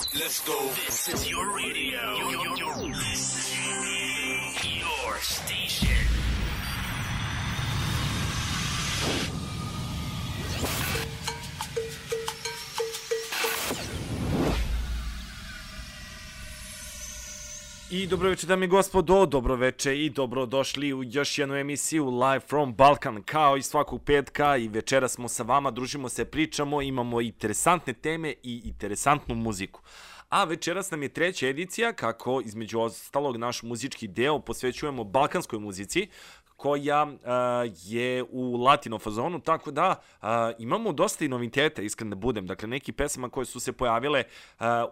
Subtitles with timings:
[0.00, 0.58] Let's go.
[0.86, 2.16] This is your radio.
[2.16, 4.54] You're, you're listening.
[4.80, 5.90] Your station.
[17.92, 22.40] I dobro večer dame i gospodo, dobro večer i dobrodošli u još jednu emisiju Live
[22.40, 27.20] from Balkan kao i svakog petka i večera smo sa vama, družimo se, pričamo, imamo
[27.20, 29.80] interesantne teme i interesantnu muziku.
[30.28, 36.08] A večeras nam je treća edicija kako između ostalog naš muzički deo posvećujemo balkanskoj muzici
[36.60, 37.06] koja
[37.84, 40.02] je u latino fazonu, tako da
[40.58, 42.46] imamo dosta i noviteta, iskren da budem.
[42.46, 44.24] Dakle, neki pesama koje su se pojavile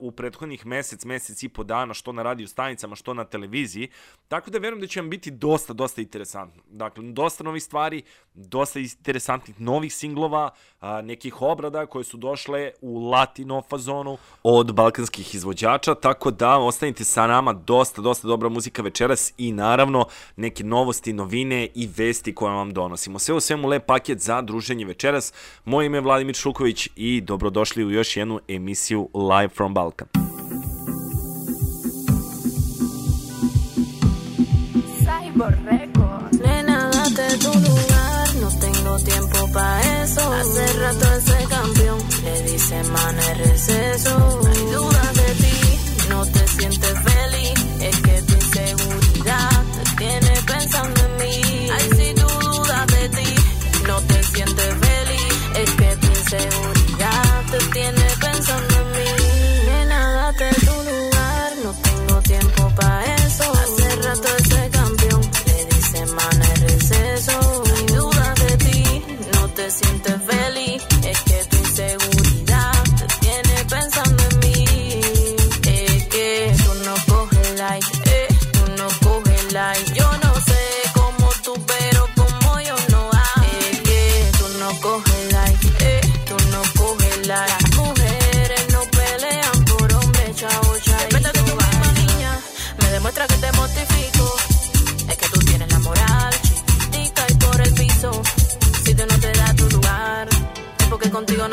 [0.01, 3.89] u prethodnih mesec, mesec i po dana, što na radio stanicama, što na televiziji,
[4.29, 6.63] tako da verujem da će vam biti dosta, dosta interesantno.
[6.71, 8.03] Dakle, dosta novih stvari,
[8.35, 10.51] dosta interesantnih novih singlova,
[11.03, 17.27] nekih obrada koje su došle u latino fazonu od balkanskih izvođača, tako da ostanite sa
[17.27, 22.73] nama, dosta, dosta dobra muzika večeras i naravno neke novosti, novine, i vesti koje vam
[22.73, 23.19] donosimo.
[23.19, 25.33] Sve u svemu lep paket za druženje večeras.
[25.65, 30.09] Moje ime je Vladimir Šuković i dobrodošli u još jednu emisiju Live from Balkan.
[35.05, 36.39] Cyborg Records.
[36.45, 40.21] Nena, date tu lugar, no tengo tiempo pa' eso.
[40.21, 44.48] Hace rato ese campeón le dice man el receso.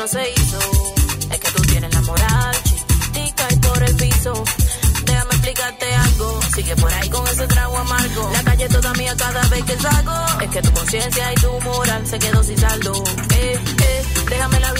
[0.06, 0.58] Se hizo.
[1.32, 4.44] Es que tú tienes la moral, chiquitica y por el piso.
[5.04, 6.40] Déjame explicarte algo.
[6.54, 8.30] Sigue por ahí con ese trago amargo.
[8.32, 10.40] La calle toda mía cada vez que salgo.
[10.42, 12.92] Es que tu conciencia y tu moral se quedó sin saldo.
[13.30, 14.72] Eh, eh, déjame la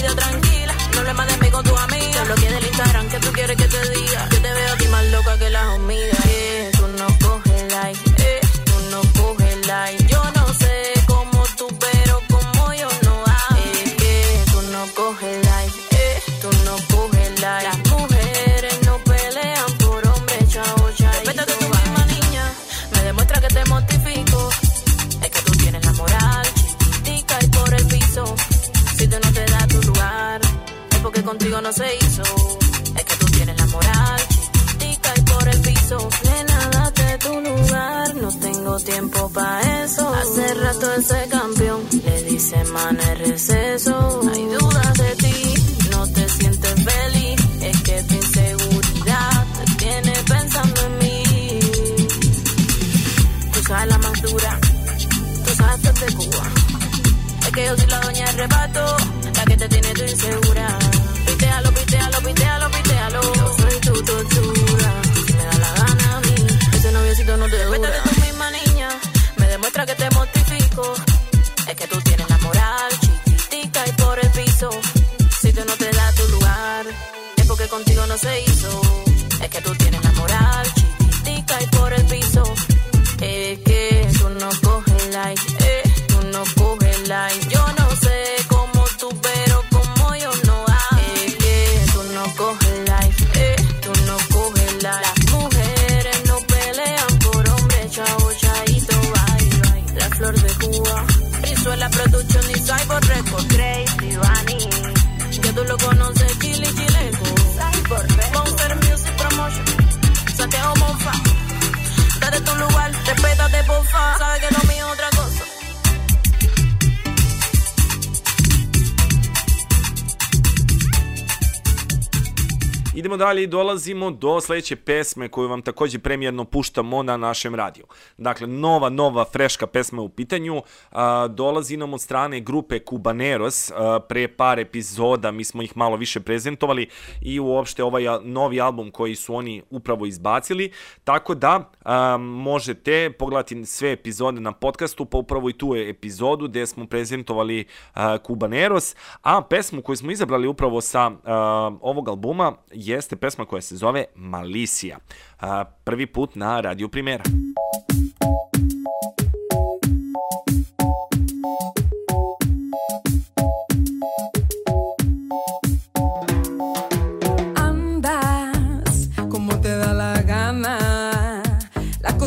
[123.27, 127.85] dalje i dolazimo do sledeće pesme koju vam takođe premijerno puštamo na našem radiju.
[128.17, 130.63] Dakle, nova, nova, freška pesma u pitanju.
[130.97, 133.71] A, dolazi nam od strane grupe Cubaneros.
[133.71, 136.89] A, pre par epizoda mi smo ih malo više prezentovali
[137.23, 140.73] i uopšte ovaj a, novi album koji su oni upravo izbacili.
[141.05, 146.67] Tako da a, možete pogledati sve epizode na podcastu, pa upravo i tu epizodu gde
[146.67, 147.65] smo prezentovali
[147.95, 153.63] a, Cubaneros, a pesmu koju smo izabrali upravo sa a, ovog albuma jeste pesma koja
[153.63, 154.99] se zove Malicija.
[155.41, 157.25] A, prvi put na Radio Primera.
[157.25, 157.66] andas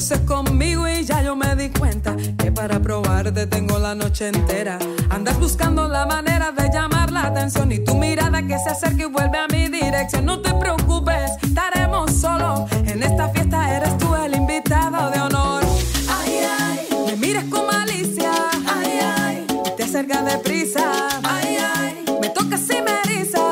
[0.10, 4.80] Conmigo y ya yo me di cuenta que para probarte tengo la noche entera.
[5.12, 9.06] Andas buscando la manera de llamar la atención y tu mirada que se acerca y
[9.06, 10.26] vuelve a mi dirección.
[10.26, 12.72] No te preocupes, estaremos solos.
[12.88, 15.64] En esta fiesta eres tú el invitado de honor.
[16.10, 18.32] Ay, ay, me miras con malicia.
[18.68, 19.48] Ay, ay,
[19.78, 21.08] te acercas deprisa.
[21.22, 23.49] Ay, ay, me tocas y me erizas.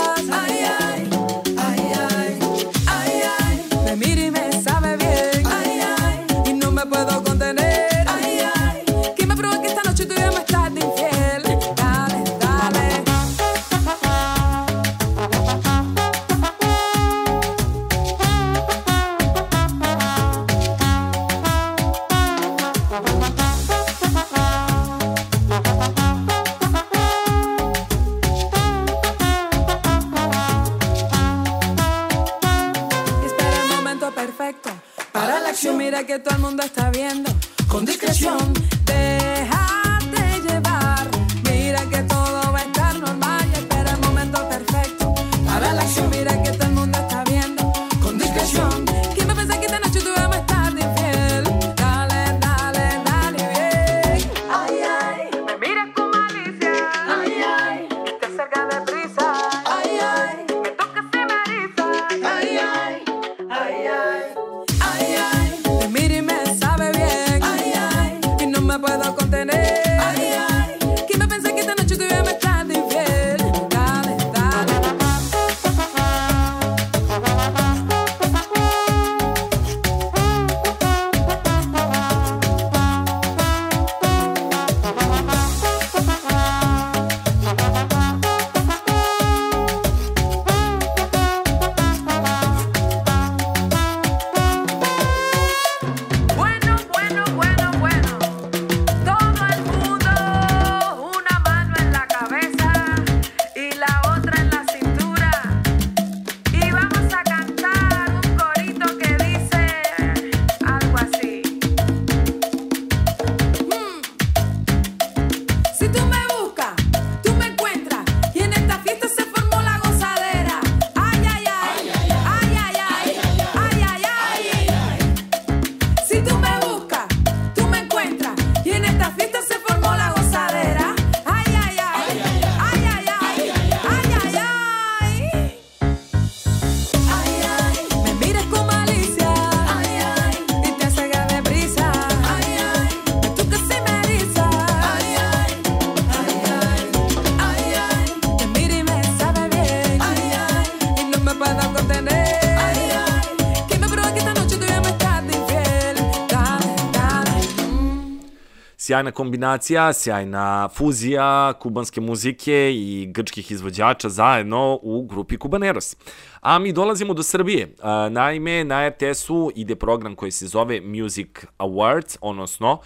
[158.87, 165.95] Sjajna kombinacija, sjajna fuzija kubanske muzike i grčkih izvođača zajedno u grupi Kubaneros.
[166.41, 167.75] A mi dolazimo do Srbije.
[168.09, 171.27] Naime, na RTS-u ide program koji se zove Music
[171.57, 172.79] Awards, odnosno,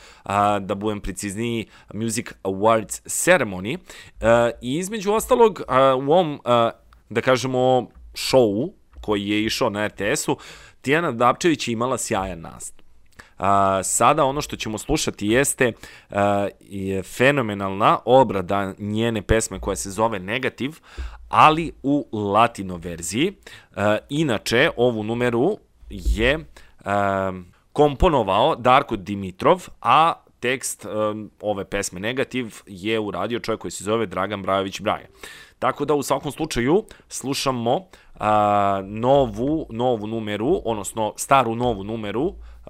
[0.62, 3.78] da budem precizniji, Music Awards Ceremony.
[4.62, 5.62] I između ostalog,
[6.08, 6.40] u ovom,
[7.10, 10.38] da kažemo, šovu koji je išao na RTS-u,
[10.82, 12.81] Tijana Dapčević je imala sjajan nastup.
[13.42, 15.72] A, sada ono što ćemo slušati jeste
[16.10, 20.80] a, je fenomenalna obrada njene pesme koja se zove Negativ,
[21.30, 23.34] ali u latino verziji.
[23.76, 25.58] A, inače, ovu numeru
[25.90, 26.40] je
[26.86, 27.34] a,
[27.74, 34.06] komponovao Darko Dimitrov, a tekst um, ove pesme Negativ je uradio čovjek koji se zove
[34.06, 35.10] Dragan Brajović Braje.
[35.60, 37.86] Tako da u svakom slučaju slušamo
[38.20, 42.34] a, novu, novu numeru, odnosno staru novu numeru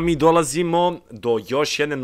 [0.00, 1.96] Mi dolazimo do još jedne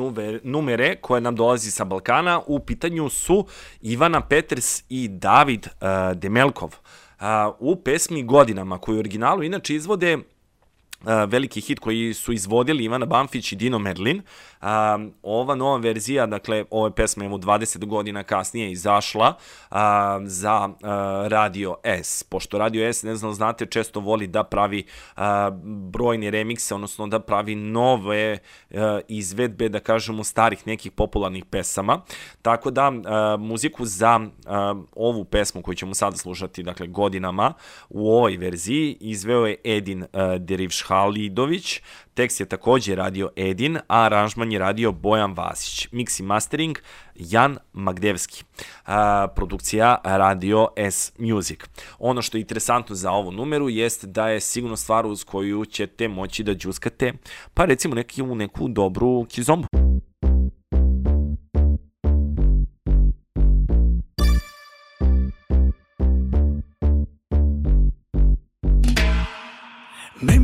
[0.43, 2.41] numere koja nam dolazi sa Balkana.
[2.47, 3.47] U pitanju su
[3.83, 6.75] Ivana Peters i David uh, Demelkov.
[7.21, 7.27] Uh,
[7.59, 10.19] u pesmi Godinama, koju u originalu inače izvode
[11.01, 14.23] Uh, veliki hit koji su izvodili Ivana Banfić i Dino Merlin.
[14.61, 14.67] Uh,
[15.23, 19.35] ova nova verzija, dakle, ove pesme evo 20 godina kasnije izašla
[19.71, 19.77] uh,
[20.25, 20.77] za uh,
[21.29, 22.23] Radio S.
[22.23, 24.85] Pošto Radio S, ne znam, znate, često voli da pravi
[25.17, 25.23] uh,
[25.91, 28.39] brojne remikse, odnosno da pravi nove
[28.71, 32.01] uh, izvedbe, da kažemo, starih nekih popularnih pesama.
[32.43, 37.55] Tako da, uh, muziku za uh, ovu pesmu koju ćemo sada slušati, dakle, godinama,
[37.89, 40.09] u ovoj verziji izveo je Edin uh,
[40.39, 41.81] Derivšhalidović,
[42.17, 45.89] tekst je takođe radio Edin, a aranžman je radio Bojan Vasić.
[45.93, 46.79] Mix i mastering
[47.15, 48.45] Jan Magdevski.
[48.87, 48.93] Uh,
[49.35, 51.61] produkcija Radio S Music.
[51.99, 56.09] Ono što je interesantno za ovu numeru jest da je sigurno stvar uz koju ćete
[56.09, 57.13] moći da džuskate,
[57.55, 59.86] pa recimo neki, u neku dobru kizombu.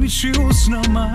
[0.03, 1.09] Ne miči usnama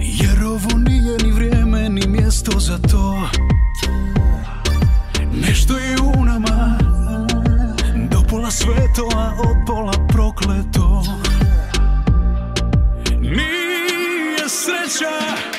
[0.00, 3.28] Jer ovo nije ni vrijeme ni mjesto za to.
[5.48, 6.78] Nešto je u nama
[8.10, 11.02] Do pola sveto, a od pola prokleto.
[13.20, 15.53] Nije sreća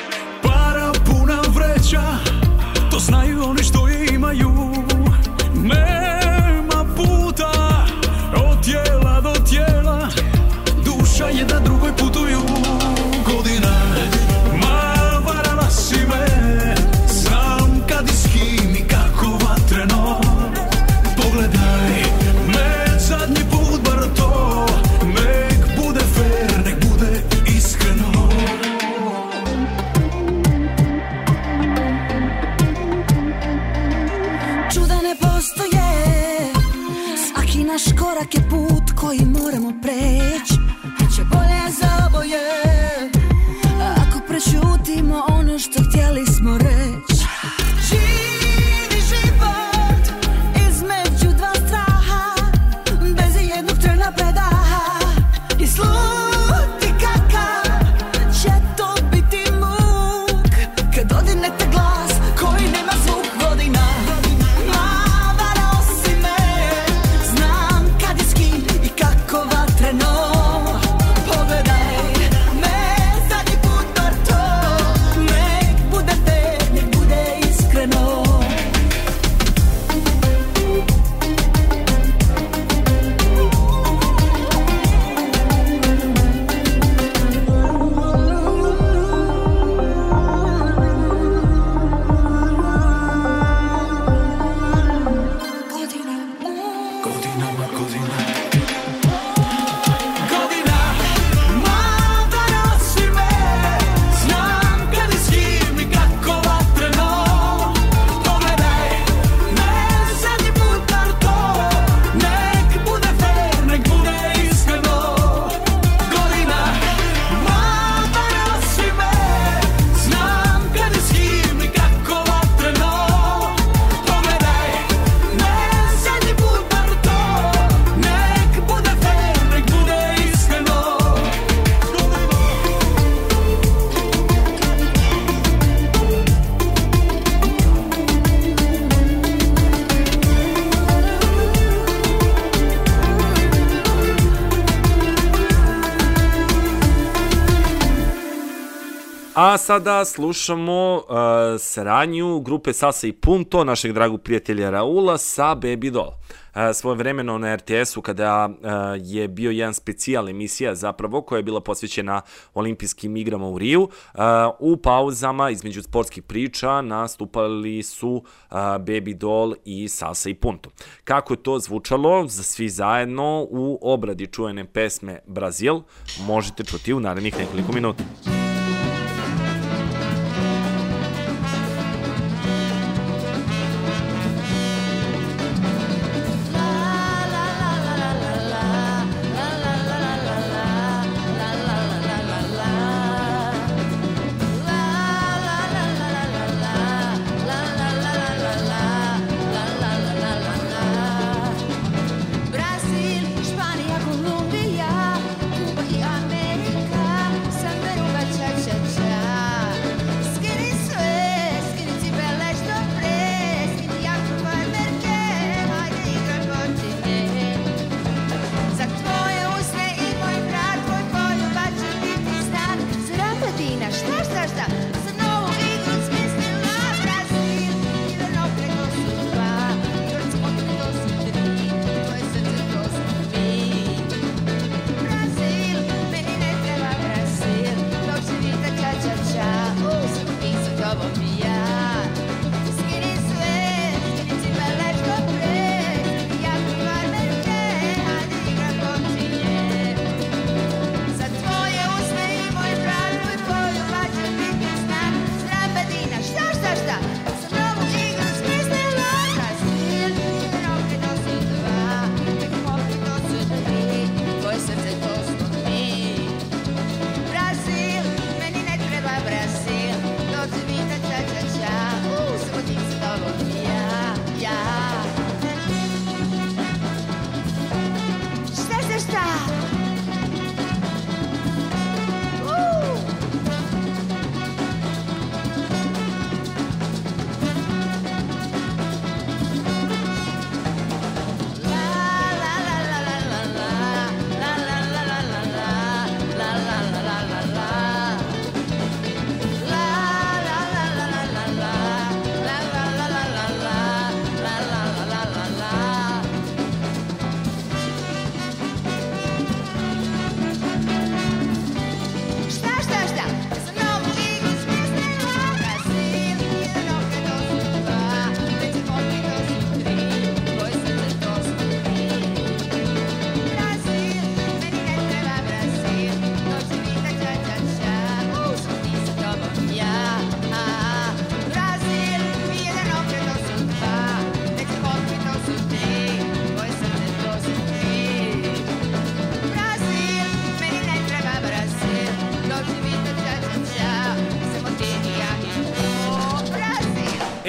[149.58, 155.90] sada slušamo e, uh, saranju grupe Sasa i Punto, našeg dragog prijatelja Raula, sa Baby
[155.90, 156.08] Doll.
[156.54, 158.68] E, uh, svoje vremeno na RTS-u kada uh,
[159.00, 162.22] je bio jedan specijal emisija zapravo koja je bila posvećena
[162.54, 164.20] olimpijskim igrama u Riju, uh,
[164.58, 170.70] u pauzama između sportskih priča nastupali su Baby Doll i Salsa i Punto.
[171.04, 175.80] Kako je to zvučalo za svi zajedno u obradi čuvene pesme Brazil
[176.26, 178.04] možete čuti u narednih nekoliko minuta.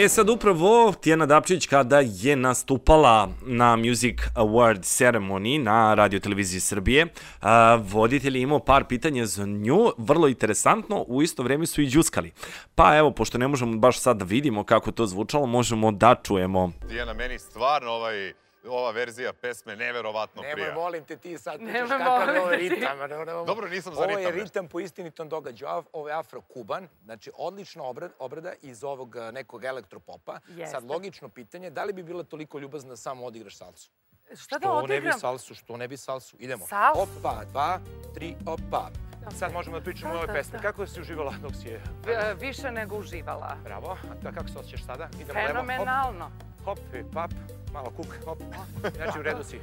[0.10, 7.08] Sad upravo Tijana Dapčić kada je nastupala na Music Award Ceremony na Radio Televiziji Srbije,
[7.41, 11.88] a, voditelj je imao par pitanja za nju, vrlo interesantno, u isto vreme su i
[11.88, 12.32] džuskali.
[12.76, 16.72] Pa evo, pošto ne možemo baš sad da vidimo kako to zvučalo, možemo da čujemo.
[16.89, 18.34] Dijana, meni stvarno ovaj,
[18.65, 20.74] ova verzija pesme neverovatno Nemoj, prija.
[20.74, 22.98] molim te ti sad pričaš Nemoj, kakav je ovo ritam.
[23.46, 25.84] Dobro, nisam za Ovo je ritam ritam po istinitom događaju.
[25.93, 27.84] Ovo- je afro-kuban, znači odlična
[28.20, 30.39] obrada, iz ovog eh, nekog elektropopa.
[30.48, 30.72] Jeste.
[30.72, 33.91] Sad, logično pitanje, da li bi bila toliko ljubazna da samo odigraš salsu?
[34.36, 35.20] Šta da Što ne bi odigram?
[35.20, 36.36] salsu, što ne bi salsu?
[36.39, 36.67] Idemo.
[36.67, 37.02] Salsu?
[37.02, 37.80] Opa, dva,
[38.13, 38.89] tri, opa.
[39.39, 40.60] Sad možemo da pričamo o ovoj pesmi.
[40.62, 41.82] Kako si uživala dok si je...
[42.39, 43.58] Više nego uživala.
[43.63, 43.98] Bravo.
[44.26, 45.10] A kako se osjećaš sada?
[45.22, 45.39] Idemo.
[45.48, 46.32] Fenomenalno.
[46.67, 47.32] Hop, i pap.
[47.73, 48.39] Malo kuk, hop.
[48.95, 49.60] Znači, u redu si.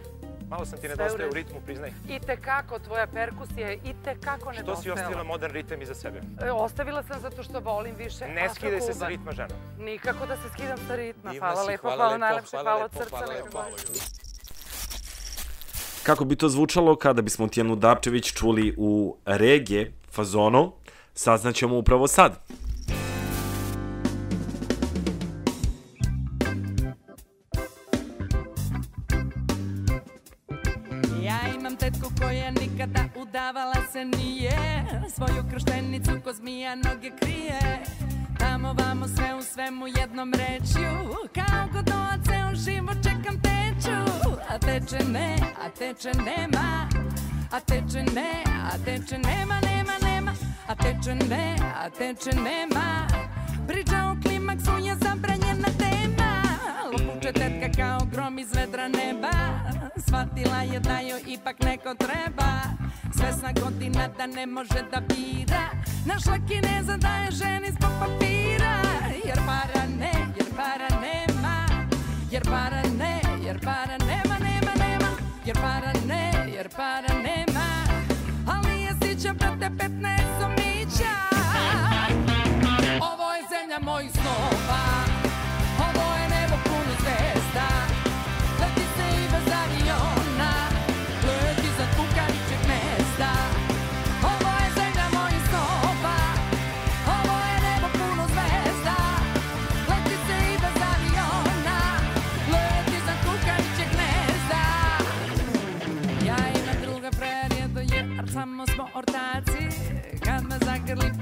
[0.48, 1.92] Malo sam ti nedostaje u ritmu, priznaj.
[2.08, 5.00] I te kako tvoja perkusija je i te kako Što si nedostajala.
[5.00, 6.20] ostavila modern ritam iza sebe?
[6.46, 9.54] E, Ostavila sam zato što volim više Ne skidaj se sa ritma, žena.
[9.78, 11.30] Nikako da se skidam sa ritma.
[11.30, 13.24] Divna hvala si, lepo, hvala najlepše, hvala od srca.
[16.02, 20.72] Kako bi to zvučalo kada bismo Tijanu Dapčević čuli u rege fazonu,
[21.14, 22.38] saznaćemo upravo sad.
[33.94, 34.84] Se nije.
[35.14, 37.60] Svoju krštenicu ko zmija noge krije.
[38.38, 40.90] Tamo vamo sve u svemu jednom rečju.
[41.34, 43.98] Kao godoa ceo život čekam teču.
[44.48, 46.88] A teče ne, a teče nema.
[47.52, 48.32] A teče ne,
[48.72, 50.32] a teče nema, nema, nema.
[50.66, 53.06] A teče ne, a teče nema.
[53.68, 56.23] Priča o klimaksu je zabranjena tema
[56.94, 59.30] Lupuče tetka kao grom iz vedra neba
[59.96, 62.50] Shvatila je da joj ipak neko treba.
[63.16, 65.64] Svesna godina da ne može da bira.
[66.06, 68.33] Našla kineza da je ženi zbog papira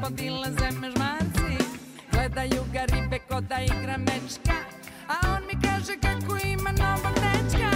[0.02, 1.64] podilaze me žmanci
[2.12, 4.56] Gledaju ga ribe ko da igra mečka
[5.08, 7.70] A on mi kaže kako ima novog dečka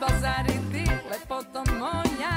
[0.00, 2.36] Bazari ti, lepoto moja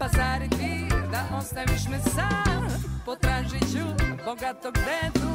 [0.00, 2.66] Bazari ti, da ostaviš me sam.
[3.04, 3.86] Potražit ću
[4.24, 5.34] bogatog dedu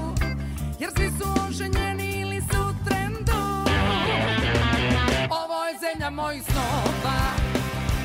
[0.80, 3.42] Jer svi su oženjeni ili su u trendu.
[5.30, 7.20] Ovo je zemlja mojih snova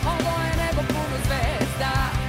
[0.07, 2.22] Ovo je nebo puno zvezda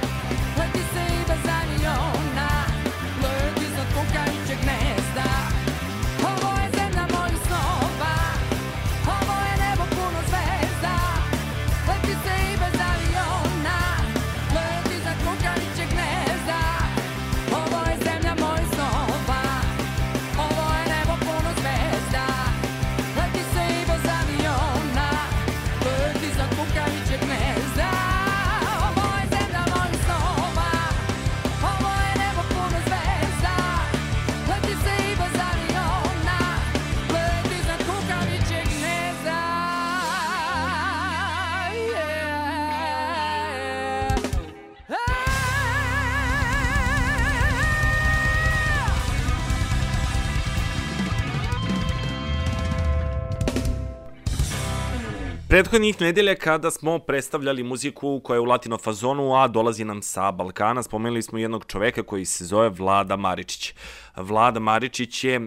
[55.54, 60.32] Prethodnih nedelja kada smo predstavljali muziku koja je u latino fazonu, a dolazi nam sa
[60.32, 63.74] Balkana, spomenuli smo jednog čoveka koji se zove Vlada Maričić.
[64.16, 65.46] Vlada Maričić je uh,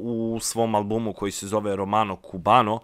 [0.00, 2.80] u svom albumu koji se zove Romano Cubano uh,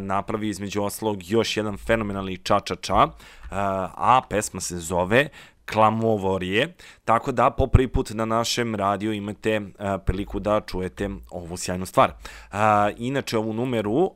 [0.00, 3.10] napravio između ostalog još jedan fenomenalni ča-ča-ča, uh,
[3.50, 5.28] a pesma se zove
[5.72, 6.74] Klamovorije,
[7.04, 9.66] tako da po prvi put na našem radiju imate uh,
[10.06, 12.10] priliku da čujete ovu sjajnu stvar.
[12.10, 12.58] Uh,
[12.96, 14.10] inače, ovu numeru uh,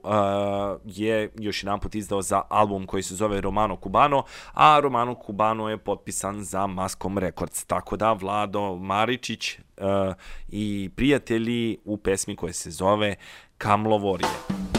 [0.85, 4.23] je još jedan put izdao za album koji se zove Romano Cubano,
[4.55, 9.85] a Romano Cubano je potpisan za Maskom Records, tako da Vlado Maričić uh,
[10.49, 13.15] i prijatelji u pesmi koja se zove
[13.59, 14.29] Kamlovorije.
[14.29, 14.78] kamlorije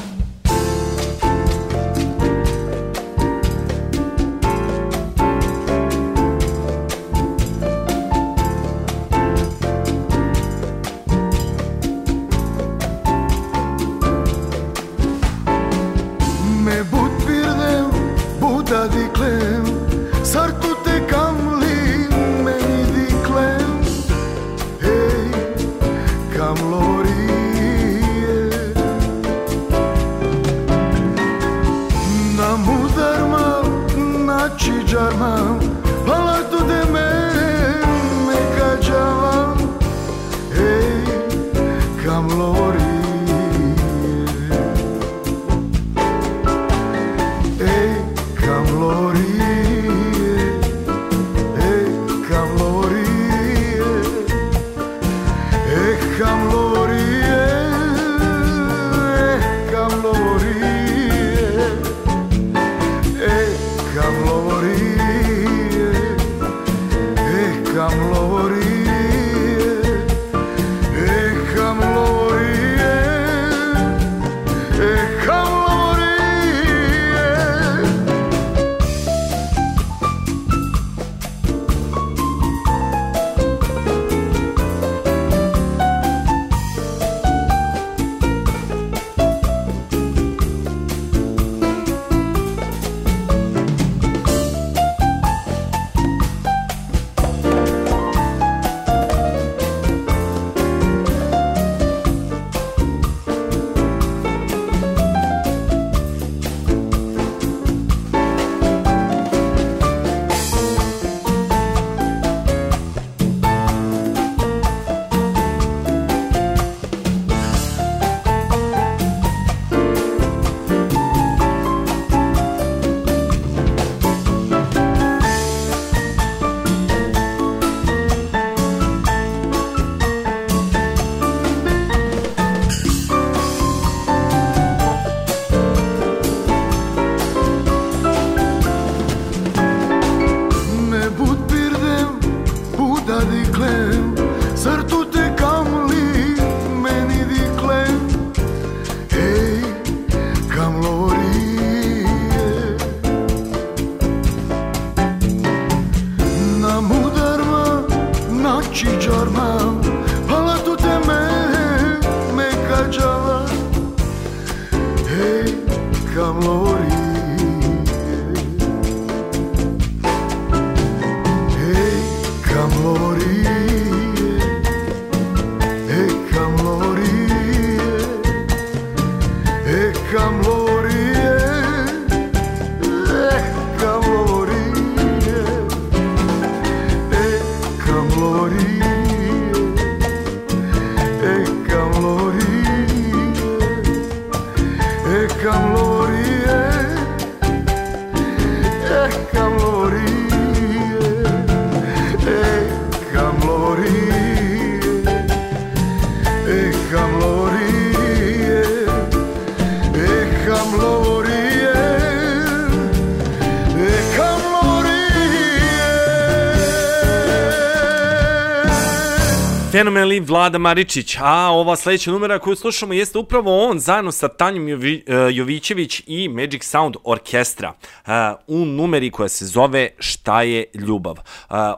[219.79, 224.67] Fenomenalni Vlada Maričić, a ova sledeća numera koju slušamo jeste upravo on zajedno sa Tanjom
[224.67, 228.11] e, Jovićević i Magic Sound Orkestra e,
[228.47, 231.15] u numeri koja se zove Šta je ljubav.
[231.15, 231.21] E,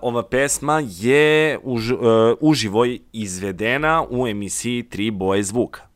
[0.02, 1.94] Ova pesma je už,
[2.40, 5.91] uživo izvedena u emisiji Tri boje zvuka.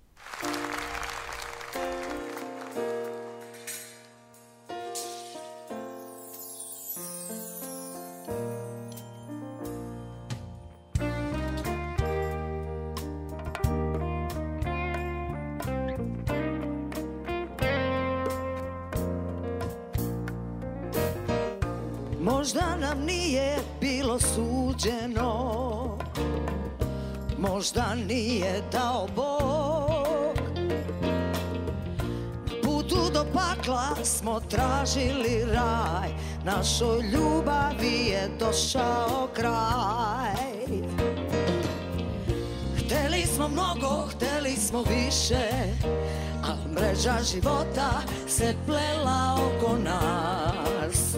[28.08, 30.38] Nije dao Bog.
[32.48, 36.10] Na putu do pakla smo tražili raj
[36.46, 40.36] Našoj ljubavi je došao kraj.
[42.78, 45.50] Hteli smo mnogo, hteli smo više
[46.44, 51.16] A mreža života se plela oko nas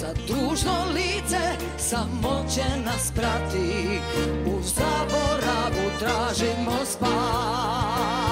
[0.00, 1.40] Sad družno lice
[1.78, 4.00] samo će nas prati.
[4.46, 8.25] U zaboravu tražimo spas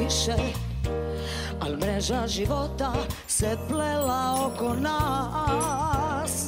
[0.00, 0.36] više
[1.60, 2.92] Al mreža života
[3.26, 6.46] se plela oko nas.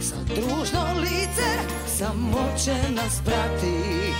[0.00, 1.50] Sa družno lice
[1.86, 4.12] samo će nas prati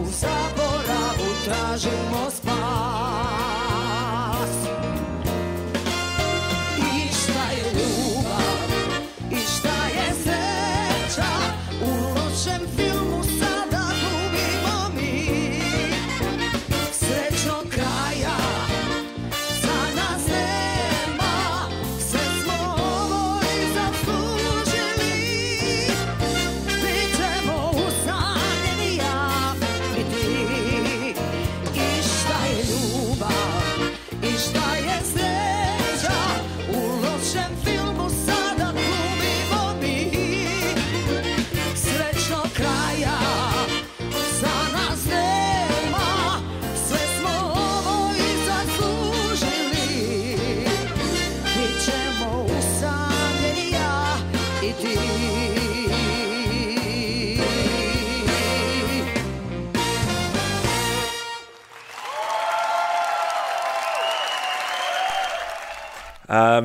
[0.00, 2.97] U zaboravu tražimo spas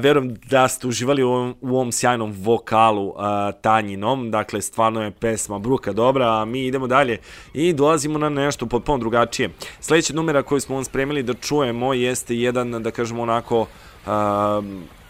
[0.04, 5.12] verujem da ste uživali u ovom, u ovom sjajnom vokalu a, Tanjinom, dakle stvarno je
[5.12, 7.18] pesma bruka dobra, a mi idemo dalje
[7.54, 9.50] i dolazimo na nešto potpuno drugačije.
[9.80, 13.68] Sledeća numera koju smo vam spremili da čujemo jeste jedan, da kažemo onako,
[14.06, 14.62] a,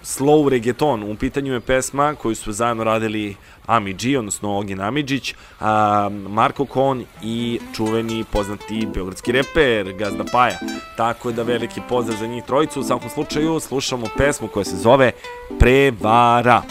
[0.04, 1.04] slow reggaeton.
[1.04, 3.36] U pitanju je pesma koju su zajedno radili
[3.66, 10.58] Ami G, odnosno Ogin Amidžić, a, Marko Kon i čuveni poznati beogradski reper Gazda Paja.
[10.98, 12.80] Tako da veliki pozdrav za njih trojicu.
[12.80, 15.12] U svakom slučaju slušamo pesmu koja se zove
[15.60, 16.62] Prevara.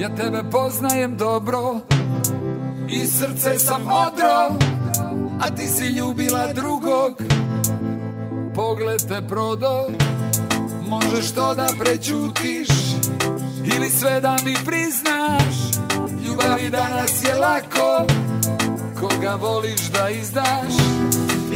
[0.00, 1.80] Ja tebe poznajem dobro
[2.88, 4.58] I srce sam odro
[5.40, 7.39] A ti si ljubila drugog
[8.60, 9.86] Pogled te prodo.
[10.88, 12.68] Možeš to da prećutiš
[13.64, 15.54] Ili sve da mi priznaš.
[16.26, 18.06] Ljubavi danas je lako
[19.00, 20.74] Koga voliš da izdaš.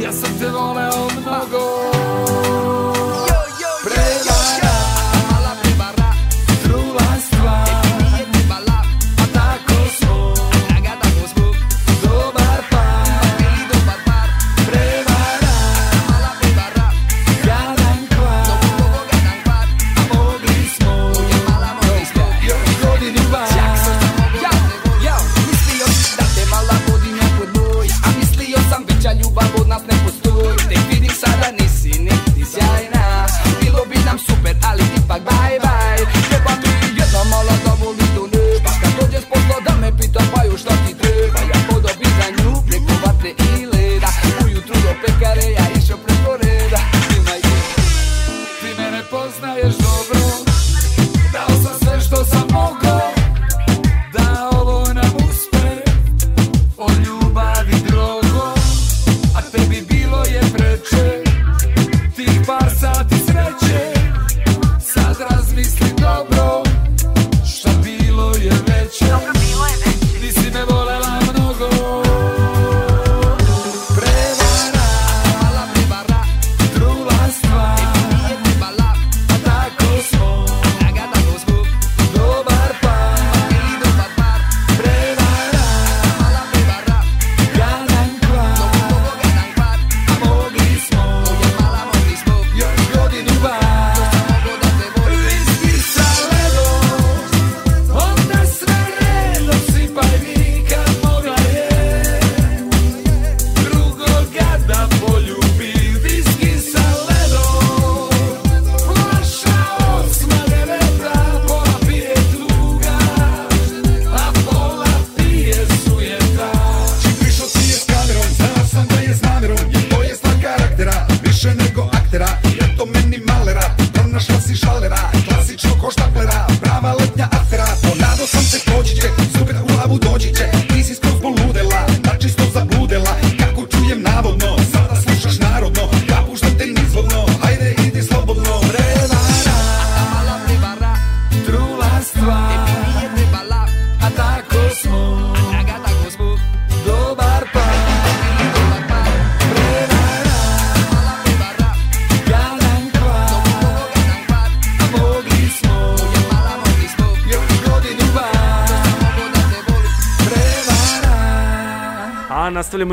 [0.03, 1.91] Ja sam te voleo mnogo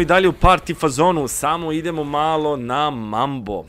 [0.02, 3.58] i dalje u party fazonu, samo idemo malo na mambo.
[3.58, 3.66] Uh,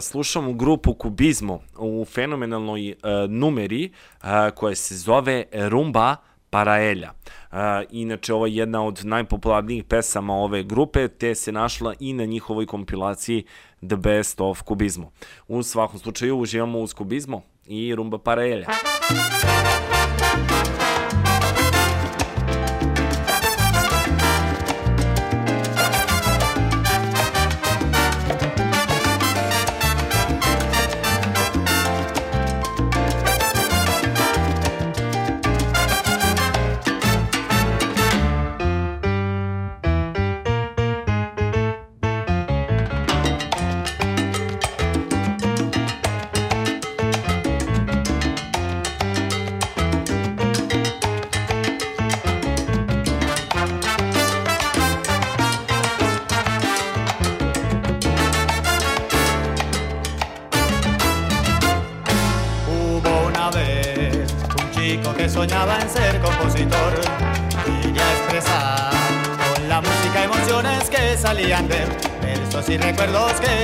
[0.00, 3.90] slušamo grupu Kubizmo u fenomenalnoj uh, numeri
[4.22, 6.16] uh, koja se zove Rumba
[6.50, 7.12] Paraelja.
[7.52, 7.58] Uh,
[7.90, 12.66] inače, ovo je jedna od najpopularnijih pesama ove grupe, te se našla i na njihovoj
[12.66, 13.44] kompilaciji
[13.88, 15.10] The Best of Kubizmo.
[15.48, 18.66] U svakom slučaju uživamo uz Kubizmo i Rumba Paraelja.
[18.66, 19.71] Hubo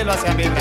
[0.09, 0.58] lo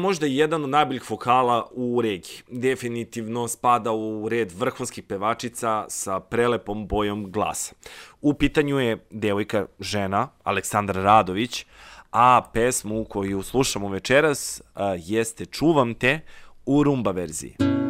[0.00, 2.36] možda i jedan od najboljih vokala u regiji.
[2.50, 7.74] Definitivno spada u red vrhunskih pevačica sa prelepom bojom glasa.
[8.20, 11.66] U pitanju je devojka, žena, Aleksandra Radović,
[12.12, 16.20] a pesmu koju slušamo večeras a, jeste Čuvam te
[16.66, 17.56] u rumba verziji.
[17.58, 17.89] Muzika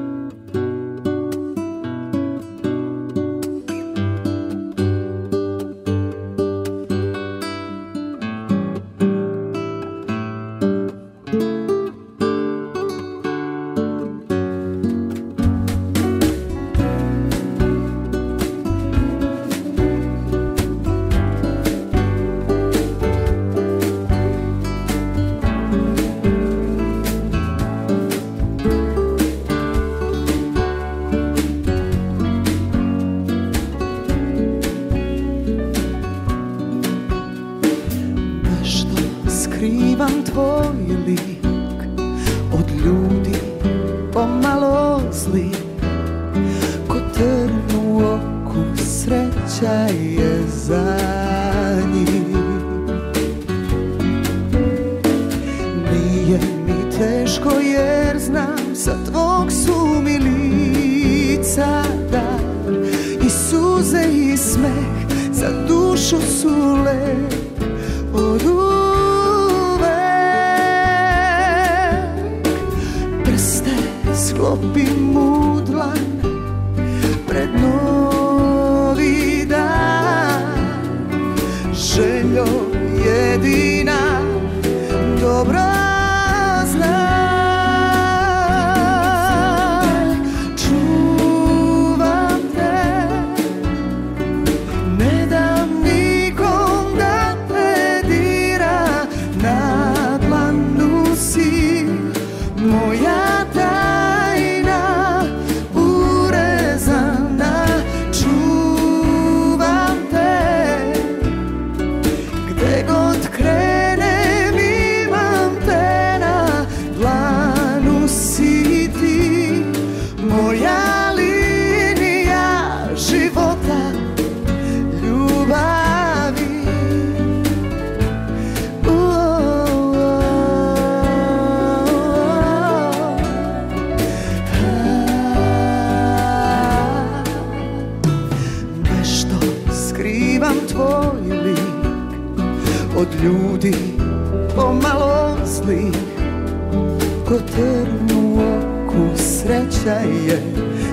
[147.31, 149.95] Kako trnu oku sreća
[150.26, 150.43] je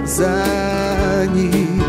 [0.05, 0.45] za
[1.35, 1.81] njih.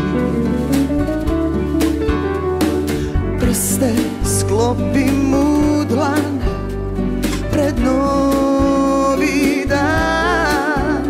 [3.39, 3.93] Prste
[4.39, 6.39] sklopi u dlan
[7.51, 11.03] pred novi dan.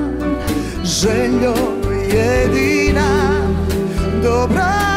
[0.84, 1.56] Željo
[2.14, 3.10] jedina
[4.24, 4.89] dobra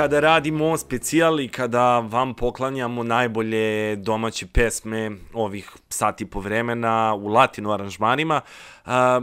[0.00, 7.28] kada radimo specijal i kada vam poklanjamo najbolje domaće pesme ovih sati po vremena u
[7.28, 8.40] latino aranžmanima,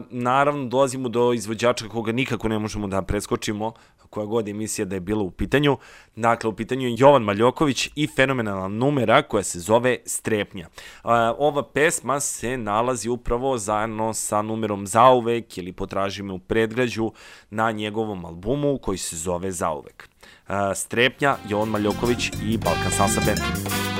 [0.10, 3.74] naravno dolazimo do izvođača koga nikako ne možemo da preskočimo,
[4.18, 5.78] koja god emisija da je bila u pitanju.
[6.16, 10.68] Dakle, u pitanju je Jovan Maljoković i fenomenalna numera koja se zove Strepnja.
[11.04, 17.12] A, ova pesma se nalazi upravo zajedno sa numerom Zauvek ili Potraži me u predgrađu
[17.50, 20.10] na njegovom albumu koji se zove Zauvek.
[20.48, 23.97] A, Strepnja, Jovan Maljoković i Balkan Salsa Band.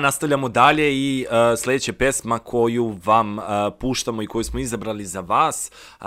[0.00, 3.44] Nastavljamo dalje i uh, sledeća pesma koju vam uh,
[3.80, 5.70] puštamo i koju smo izabrali za vas.
[6.00, 6.06] Uh,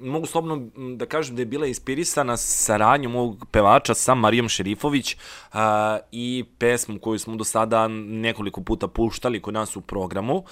[0.00, 5.58] mogu slobno da kažem da je bila inspirisana saradnjom ovog pevača sa Marijom Šerifović uh,
[6.12, 10.36] i pesmu koju smo do sada nekoliko puta puštali kod nas u programu.
[10.36, 10.44] Uh,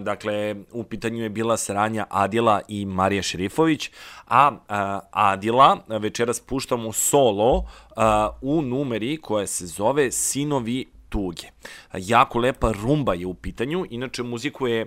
[0.00, 3.90] dakle, u pitanju je bila saradnja Adila i Marija Šerifović,
[4.28, 4.56] a uh,
[5.10, 7.66] Adila večeras puštamo solo uh,
[8.40, 11.52] u numeri koja se zove Sinovi tuge.
[11.94, 14.86] Jako lepa rumba je u pitanju, inače muziku je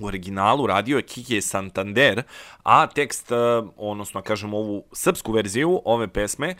[0.00, 2.22] u originalu radio je Kike Santander,
[2.62, 3.34] a tekst, e,
[3.76, 6.56] odnosno kažem ovu srpsku verziju ove pesme, e,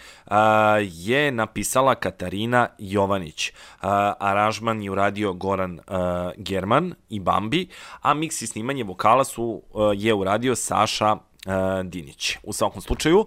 [0.83, 3.49] je napisala Katarina Jovanić.
[3.49, 3.53] E,
[4.19, 5.81] Aranžman je uradio Goran
[6.37, 7.69] German i Bambi,
[8.01, 9.63] a mix i snimanje vokala su
[9.97, 11.17] je uradio Saša
[11.85, 12.37] Dinić.
[12.43, 13.27] U svakom slučaju,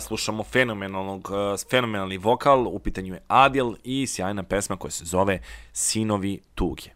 [0.00, 1.30] slušamo fenomenalnog,
[1.70, 5.42] fenomenalni vokal, u pitanju je Adil i sjajna pesma koja se zove
[5.72, 6.90] Sinovi tuge.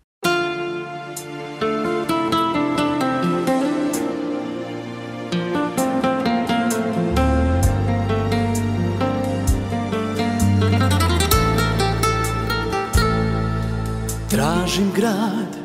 [14.31, 15.57] Tražim grad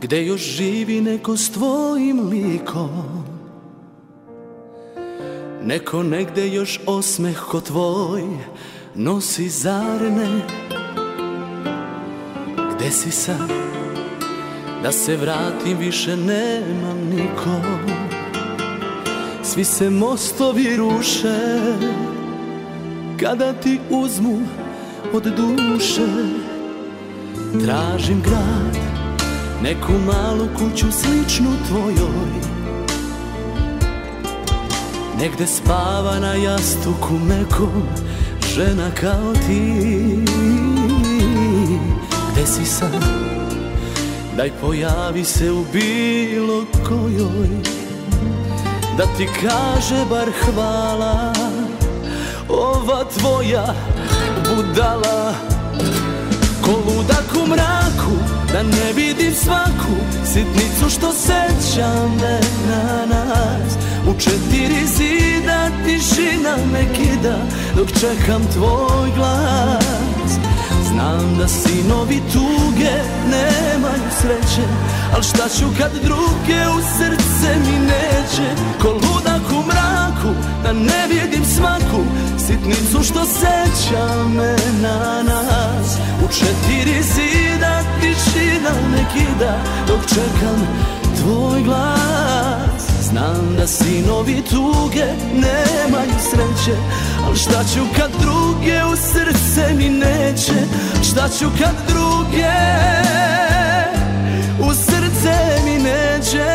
[0.00, 3.23] gde još živi neko s tvojim likom
[5.66, 8.22] Neko negde još osmeh ko tvoj
[8.94, 10.40] nosi zarne
[12.74, 13.50] Gde si sad?
[14.82, 17.62] Da se vratim više nemam nikom
[19.42, 21.58] Svi se mostovi ruše
[23.20, 24.40] Kada ti uzmu
[25.12, 26.06] od duše.
[27.64, 28.78] Tražim grad
[29.62, 32.53] Neku malu kuću sličnu tvojoj
[35.18, 37.82] Negde spava na jastuku mekom
[38.54, 40.18] Žena kao ti.
[42.32, 43.04] Gde si sad?
[44.36, 47.48] Daj pojavi se u bilo kojoj.
[48.96, 51.32] Da ti kaže bar hvala
[52.48, 53.74] Ova tvoja
[54.44, 55.34] budala.
[56.62, 58.16] Ko ludak u mraku
[58.52, 59.94] Da ne vidim svaku
[60.24, 61.88] Sitnicu što seća
[62.20, 63.74] me na nas
[64.06, 67.36] U četiri zida tišina me kida
[67.76, 70.30] Dok čekam tvoj glas.
[70.88, 72.94] Znam da sinovi tuge
[73.30, 74.68] nemaju sreće
[75.14, 78.62] Al šta ću kad druge u srce mi neće?
[78.82, 82.04] Ko ludak u mraku da ne vidim svaku
[82.38, 85.98] Sitnicu što seća me na nas.
[86.24, 90.68] U četiri zida tišina me kida Dok čekam
[91.20, 92.83] tvoj glas
[93.14, 95.04] Znam da sinovi tuge
[95.34, 96.78] nemaju sreće
[97.26, 100.52] Al šta ću kad druge u srce mi neće?
[101.10, 102.54] Šta ću kad druge
[104.60, 106.53] u srce mi neće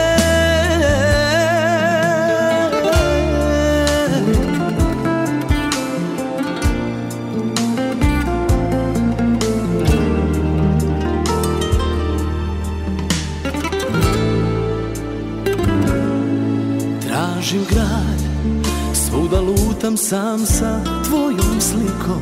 [19.80, 22.22] lutam sam sa tvojom slikom.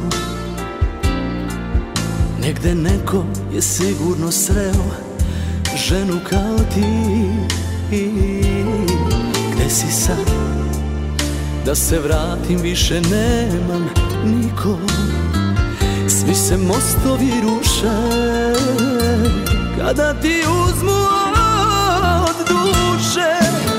[2.42, 4.86] Negde neko je sigurno sreo
[5.88, 6.86] ženu kao ti.
[9.54, 10.32] Gde si sad?
[11.66, 13.90] Da se vratim više nemam
[14.26, 14.88] nikom
[16.08, 17.98] Svi se mostovi ruše.
[19.78, 21.02] Kada ti uzmu
[22.30, 23.34] od duše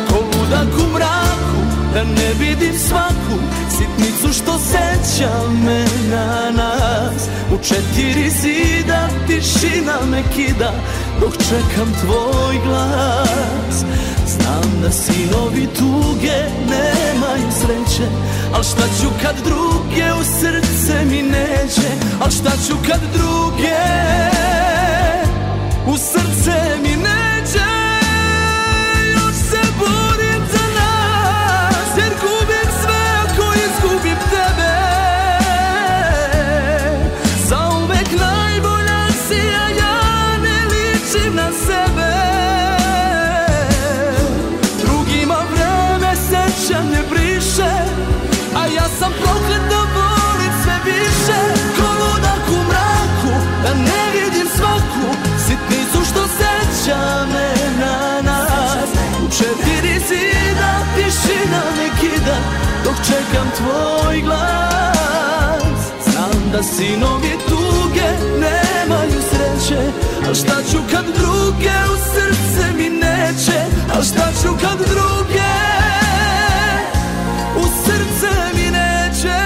[0.08, 1.60] Ko ludak u mraku
[1.94, 3.58] Da ne vidim svaku
[4.28, 5.30] Sitnicu što seća
[5.64, 7.28] me na nas.
[7.52, 10.72] U četiri zida tišina me kida
[11.20, 13.84] Dok čekam tvoj glas.
[14.26, 18.08] Znam da sinovi tuge nemaju sreće
[18.54, 21.88] Al šta ću kad druge u srce mi neće?
[22.20, 23.78] Al šta ću kad druge
[25.86, 26.87] u srce mi
[63.08, 65.80] čekam tvoj glas.
[66.04, 68.08] Znam da sinovi tuge
[68.40, 69.82] nemaju sreće
[70.28, 73.60] Al šta ću kad druge u srce mi neće?
[73.96, 75.52] Al šta ću kad druge
[77.56, 79.38] u srce mi neće?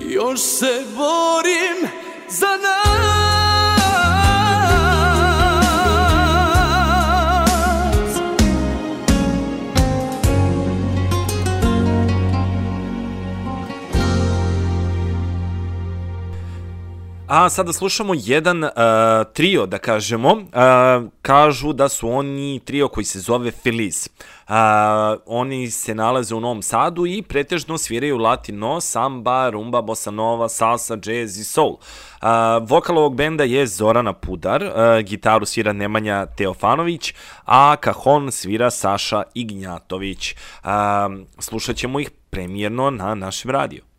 [0.00, 1.79] Još se borim
[17.30, 18.70] A sada da slušamo jedan uh,
[19.32, 20.32] trio, da kažemo.
[20.32, 20.42] Uh,
[21.22, 24.08] kažu da su oni trio koji se zove Feliz.
[24.48, 30.10] Uh, e, oni se nalaze u Novom Sadu i pretežno sviraju latino, samba, rumba, bossa
[30.10, 31.70] nova, salsa, jazz i soul.
[31.72, 32.28] Uh,
[32.68, 37.14] vokal ovog benda je Zorana Pudar, uh, gitaru svira Nemanja Teofanović,
[37.44, 40.34] a kahon svira Saša Ignjatović.
[40.64, 40.70] Uh,
[41.38, 43.89] slušat ćemo ih premijerno na našem radiju.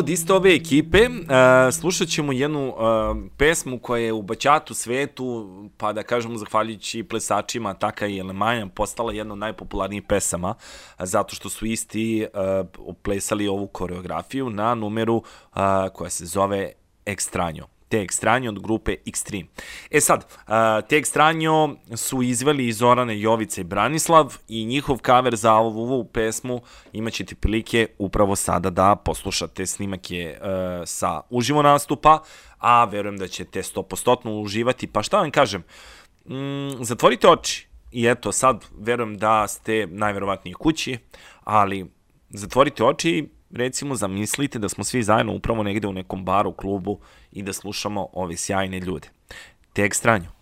[0.00, 1.14] Od iste ove ekipe uh,
[1.72, 2.76] slušat ćemo jednu uh,
[3.36, 9.12] pesmu koja je u baćatu svetu, pa da kažemo zahvaljujući plesačima Taka i Elemanja, postala
[9.12, 10.54] jedna od najpopularnijih pesama,
[10.98, 12.66] zato što su isti uh,
[13.02, 16.72] plesali ovu koreografiju na numeru uh, koja se zove
[17.06, 17.79] Extraño.
[17.90, 19.46] Te Extraño od grupe Extreme.
[19.90, 20.24] E sad,
[20.88, 26.60] Te Extraño su izveli i Zorane Jovica i Branislav i njihov kaver za ovu, pesmu
[26.92, 29.66] imaćete prilike upravo sada da poslušate.
[29.66, 30.46] Snimak je uh,
[30.86, 32.22] sa uživo nastupa,
[32.58, 34.86] a verujem da ćete 100% uživati.
[34.86, 35.62] Pa šta vam kažem,
[36.24, 40.98] mm, zatvorite oči i eto sad verujem da ste najverovatnije kući,
[41.44, 41.90] ali
[42.28, 47.00] zatvorite oči recimo zamislite da smo svi zajedno upravo negde u nekom baru, klubu
[47.32, 49.08] i da slušamo ove sjajne ljude.
[49.72, 50.39] Te ekstranju.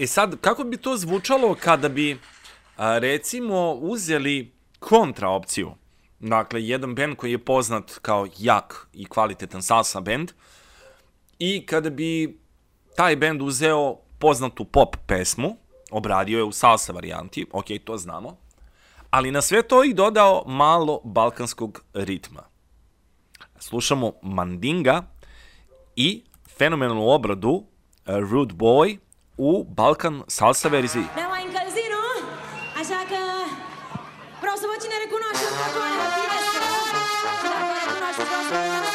[0.00, 2.18] E sad, kako bi to zvučalo kada bi,
[2.76, 5.72] a, recimo, uzeli kontra opciju?
[6.20, 10.32] Dakle, jedan band koji je poznat kao jak i kvalitetan salsa band
[11.38, 12.38] i kada bi
[12.96, 15.56] taj band uzeo poznatu pop pesmu,
[15.90, 18.36] obradio je u salsa varijanti, ok, to znamo,
[19.10, 22.42] ali na sve to i dodao malo balkanskog ritma.
[23.58, 25.02] Slušamo Mandinga
[25.96, 26.24] i
[26.58, 27.64] fenomenalnu obradu
[28.06, 28.98] Rude Boy–
[29.40, 31.04] u Balkan salsa verziji.
[31.16, 32.02] Evo in kalzinu,
[32.76, 33.08] a čak,
[34.40, 36.76] prosim, oči ne rekonošim, kako je, kako je, kako je,
[37.32, 38.89] kako je, kako je, kako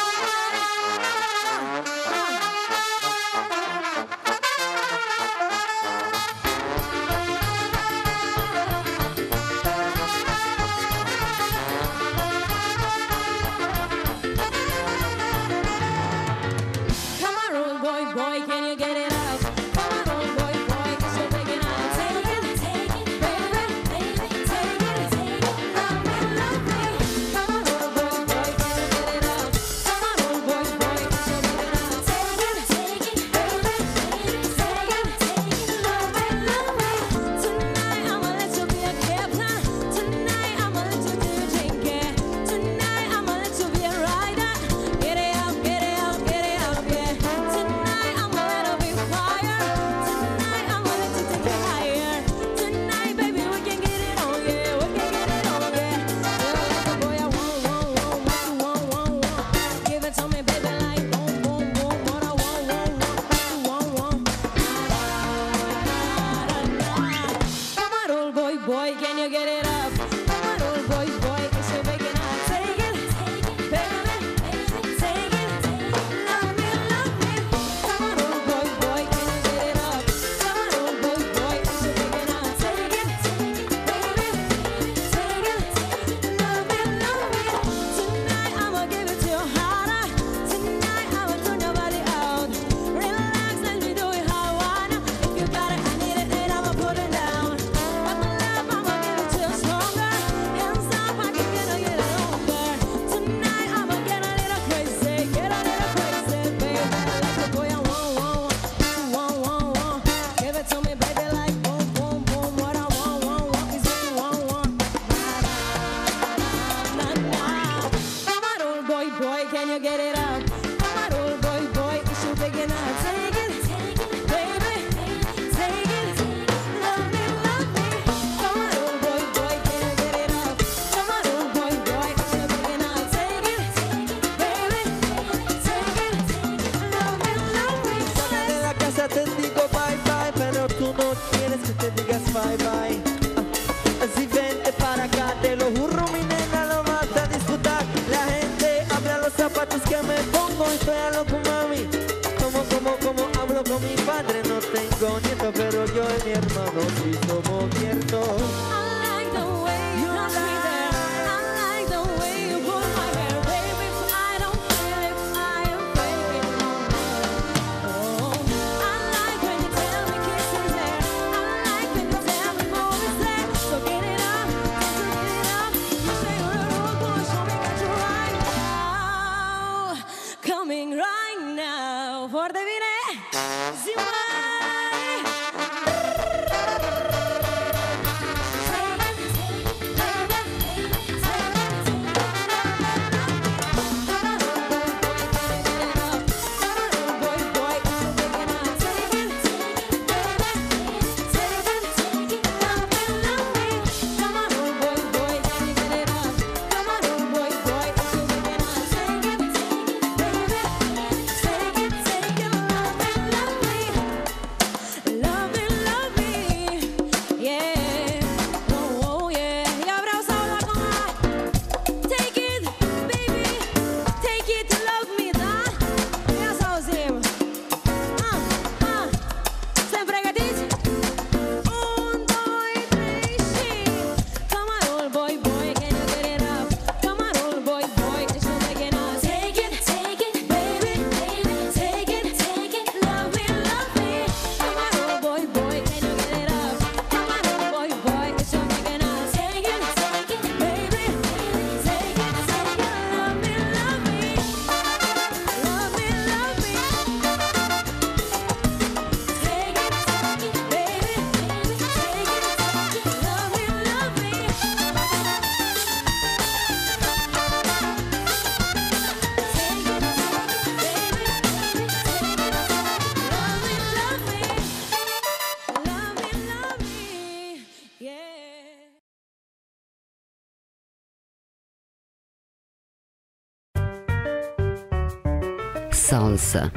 [285.96, 286.70] Salsa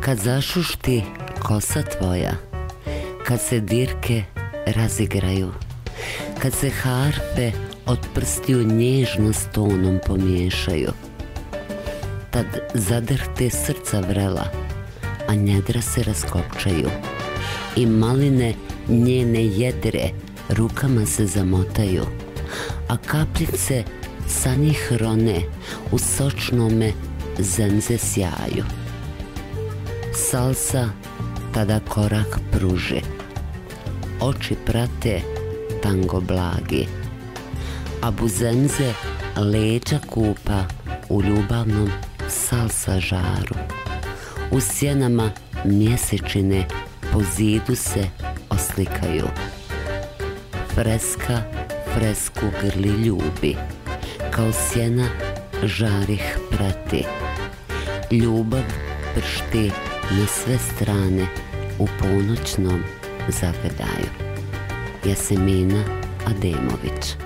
[0.00, 1.02] Kad zašušti
[1.42, 2.32] kosa tvoja
[3.26, 4.22] Kad se dirke
[4.66, 5.52] razigraju
[6.38, 7.52] Kad se harfe
[7.86, 10.92] od prstiju nježno s tonom pomiješaju
[12.30, 14.44] Tad zadrhte srca vrela
[15.28, 16.90] A njedra se raskopčaju
[17.76, 18.54] I maline
[18.88, 20.08] njene jedre
[20.48, 22.02] Rukama se zamotaju
[22.88, 23.84] A kapljice
[24.28, 25.40] sa njih rone
[25.92, 26.92] U sočnome
[27.38, 28.64] zemze sjaju.
[30.14, 30.88] Salsa
[31.54, 33.00] tada korak pruži.
[34.20, 35.22] Oči prate
[35.82, 36.86] tango blagi.
[38.02, 38.92] A buzemze
[39.36, 40.64] leđa kupa
[41.08, 41.90] U ljubavnom
[42.28, 43.54] salsa žaru.
[44.50, 45.30] U sjenama
[45.64, 46.68] mjesečine
[47.12, 48.08] Po zidu se
[48.50, 49.26] oslikaju.
[50.74, 51.42] Freska
[51.94, 53.56] fresku grli ljubi
[54.30, 55.08] Kao sjena
[55.64, 57.04] žarih prati
[58.10, 58.64] Ljubav
[59.14, 59.70] pršti
[60.10, 61.26] na sve strane
[61.78, 62.82] u ponoćnom
[63.28, 64.10] zagledaju.
[65.04, 65.84] Jasemina
[66.26, 67.16] Ademović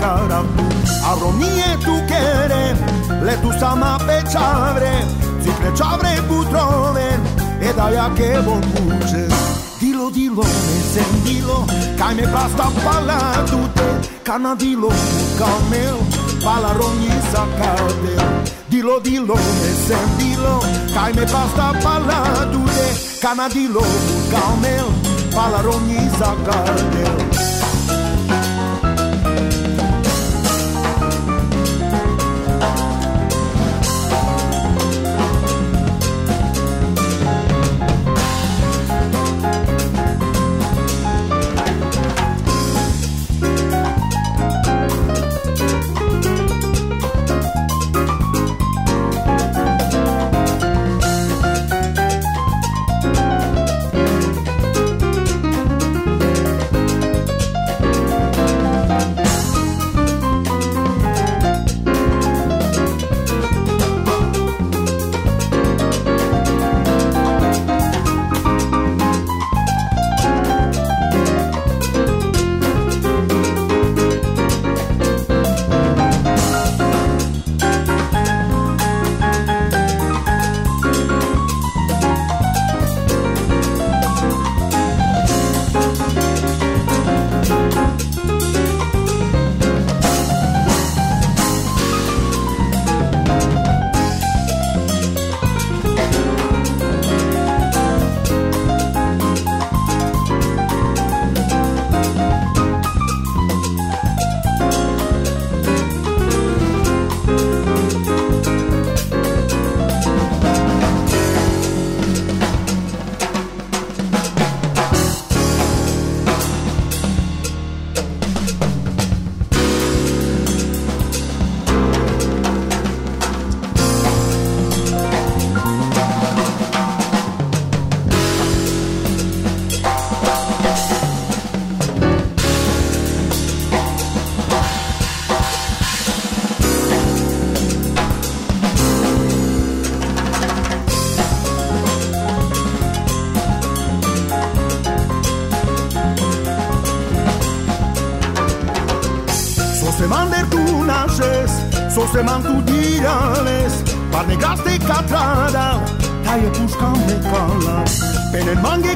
[0.00, 0.42] cara.
[1.04, 2.76] Avromie tukere,
[3.22, 5.06] letusa ma pečavre
[5.42, 7.18] Ci prečavre putrove,
[7.60, 9.26] e da ja che bon puče
[9.78, 11.64] Dilo, dilo, ne sem dilo,
[11.96, 13.88] kaj me plasta pala tute
[14.22, 14.90] Kanadilo,
[15.38, 15.96] kamel,
[16.44, 18.26] pala ronji za kadel
[18.68, 20.58] Dilo, dilo, ne sem dilo,
[20.94, 22.20] kaj me plasta pala
[22.52, 22.88] tute
[23.22, 23.84] Kanadilo,
[24.30, 24.88] kamel,
[25.32, 27.47] pala ronji za kadel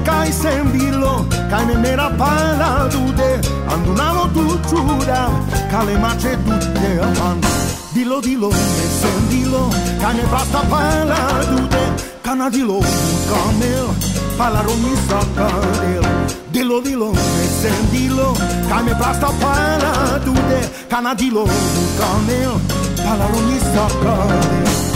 [0.05, 3.31] kaj sem bilo, kaj me mera pala dude,
[3.73, 5.29] andunavo tu čuda,
[5.71, 7.41] kale mače dude, aman.
[7.95, 9.71] Dilo, dilo, ne sem dilo,
[10.01, 11.21] kaj me basta pala
[11.51, 11.85] dude,
[12.23, 12.81] kanadilo,
[13.31, 13.87] kamel,
[14.39, 16.05] palaron mi sakadel.
[16.53, 18.33] Dilo, dilo, ne sem dilo,
[18.69, 21.45] kaj me basta pala dude, kanadilo,
[21.99, 22.53] kamel,
[23.05, 24.92] palaron mi sakadel.